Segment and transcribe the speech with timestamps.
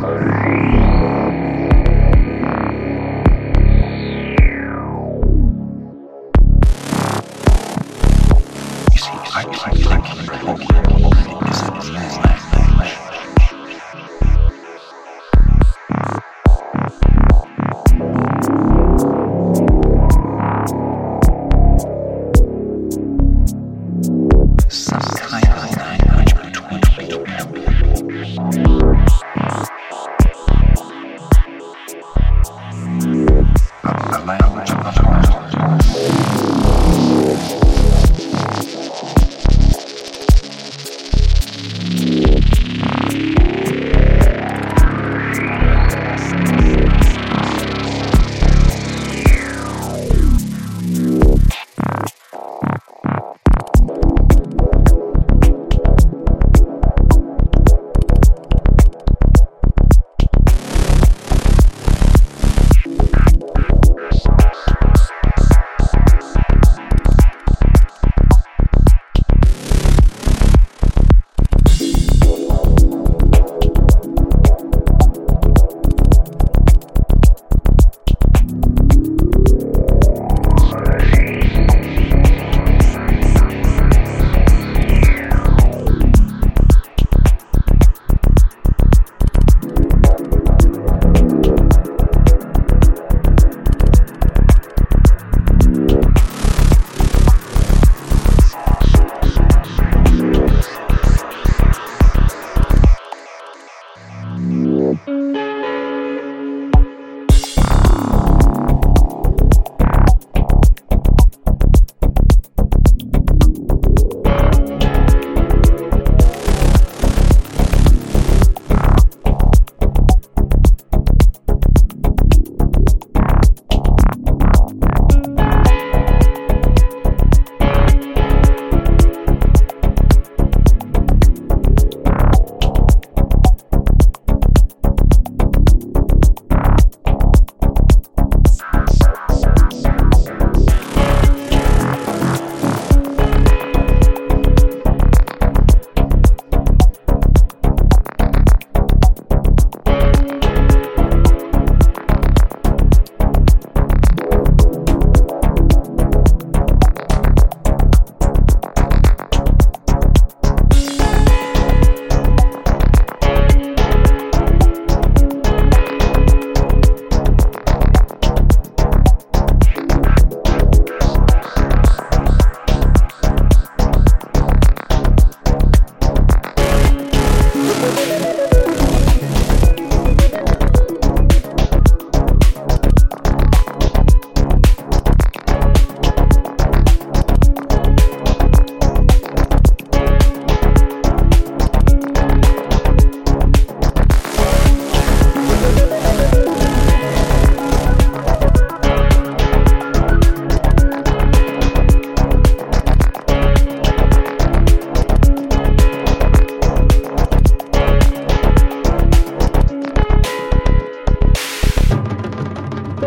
[0.00, 0.77] Thank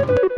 [0.10, 0.31] you.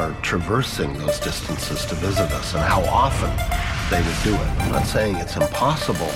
[0.00, 3.30] Are, are traversing those distances to visit us and how often
[3.90, 4.62] they would do it.
[4.62, 6.10] I'm not saying it's impossible,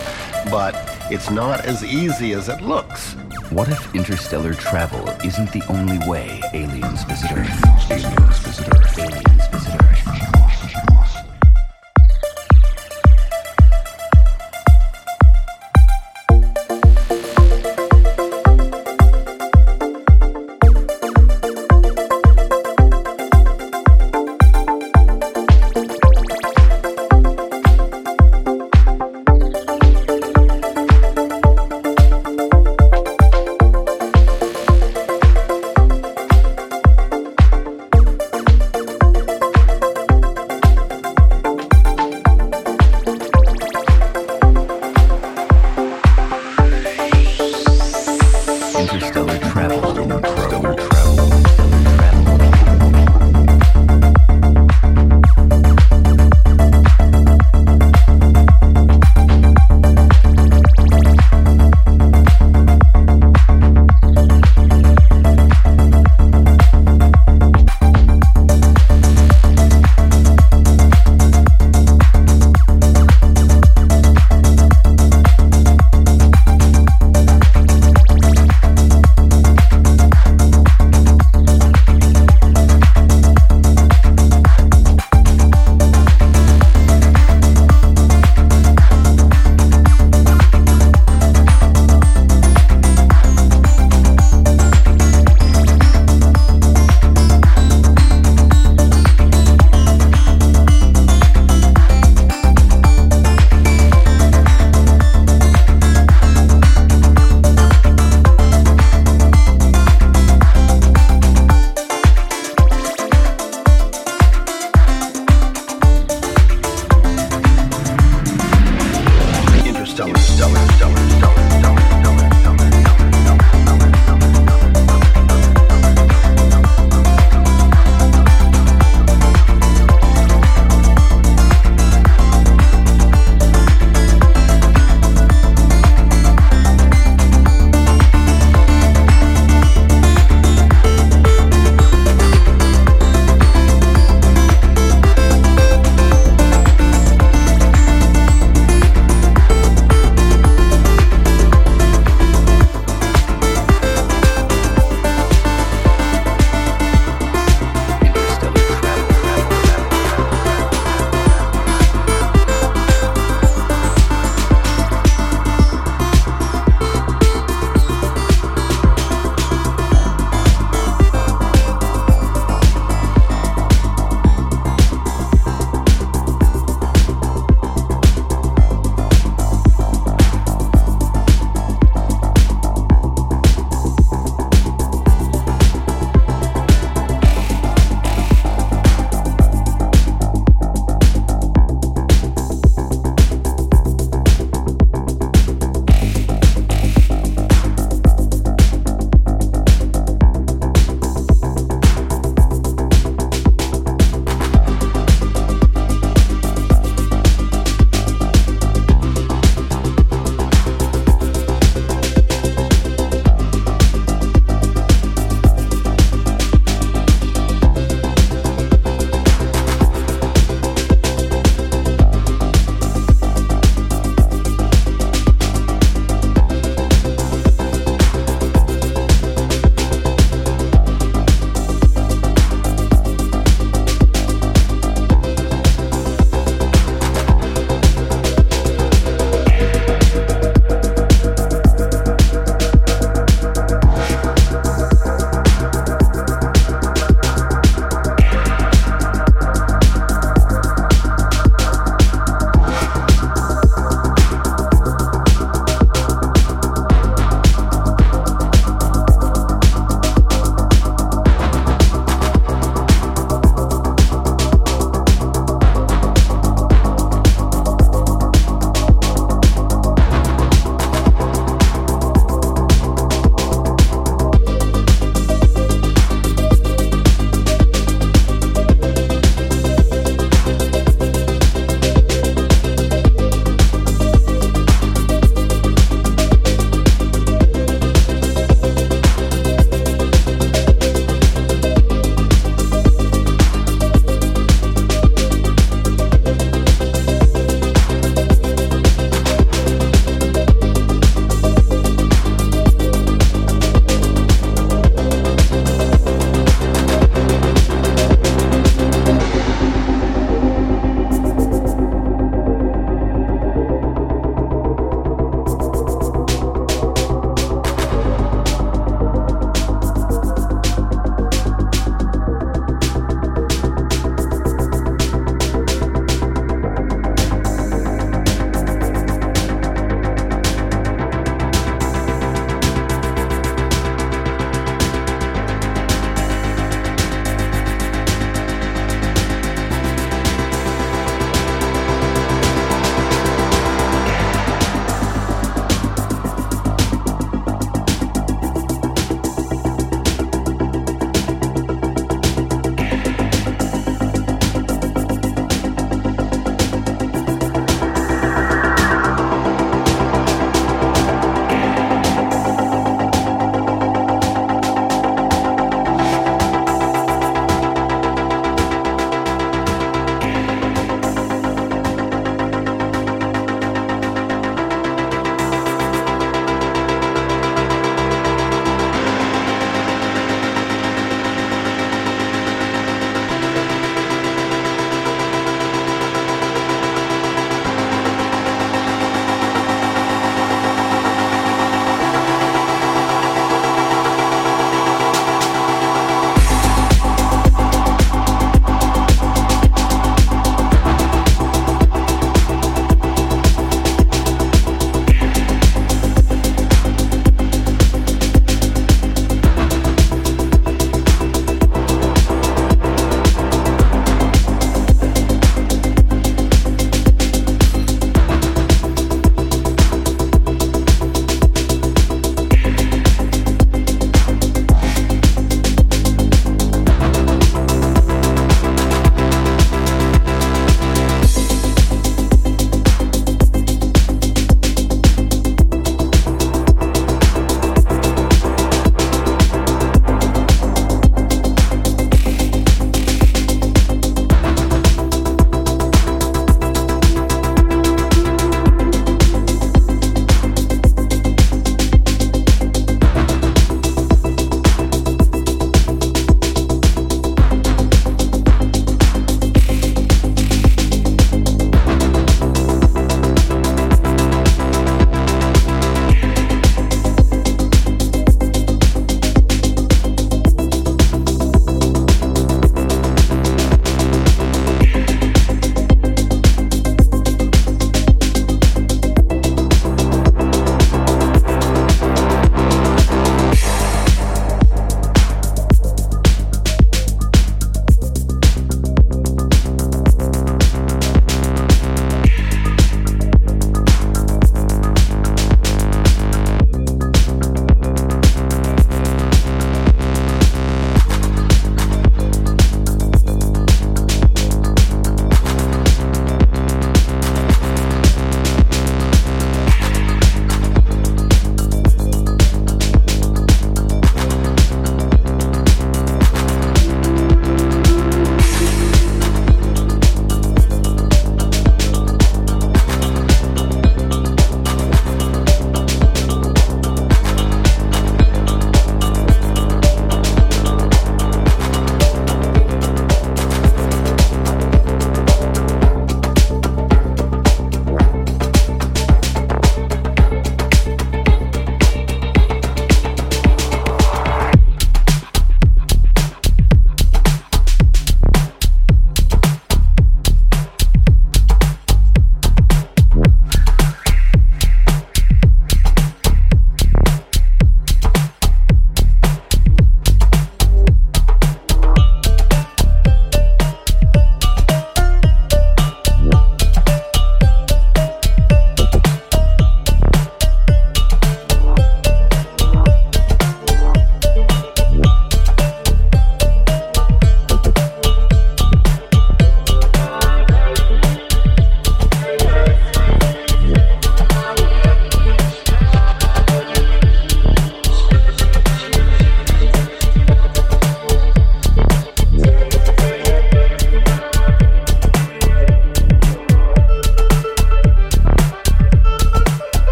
[0.50, 0.74] but
[1.10, 3.14] it's not as easy as it looks.
[3.50, 7.90] What if interstellar travel isn't the only way aliens visit Earth?
[7.90, 8.98] Aliens visit Earth.
[8.98, 9.33] Aliens